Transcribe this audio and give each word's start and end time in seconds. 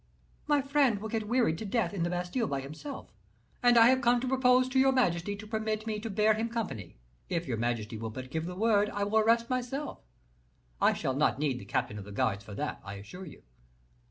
My 0.47 0.63
friend 0.63 0.97
will 0.99 1.09
get 1.09 1.27
wearied 1.27 1.59
to 1.59 1.63
death 1.65 1.93
in 1.93 2.01
the 2.01 2.09
Bastile 2.09 2.47
by 2.47 2.61
himself; 2.61 3.13
and 3.61 3.77
I 3.77 3.89
have 3.89 4.01
come 4.01 4.19
to 4.21 4.27
propose 4.27 4.67
to 4.69 4.79
your 4.79 4.91
majesty 4.91 5.35
to 5.35 5.45
permit 5.45 5.85
me 5.85 5.99
to 5.99 6.09
bear 6.09 6.33
him 6.33 6.49
company; 6.49 6.97
if 7.29 7.45
your 7.47 7.57
majesty 7.57 7.97
will 7.99 8.09
but 8.09 8.31
give 8.31 8.45
me 8.45 8.47
the 8.47 8.55
word, 8.55 8.89
I 8.89 9.03
will 9.03 9.19
arrest 9.19 9.47
myself; 9.47 9.99
I 10.81 10.93
shall 10.93 11.13
not 11.13 11.37
need 11.37 11.59
the 11.59 11.65
captain 11.65 11.99
of 11.99 12.05
the 12.05 12.11
guards 12.11 12.43
for 12.43 12.55
that, 12.55 12.81
I 12.83 12.95
assure 12.95 13.27
you." 13.27 13.43